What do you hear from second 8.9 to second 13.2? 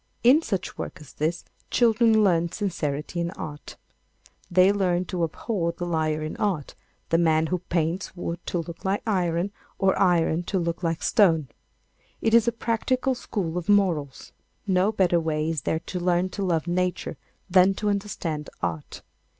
iron, or iron to look like stone. It is a practical